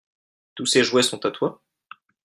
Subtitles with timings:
[0.55, 1.61] Tous ces jouets sont à toi?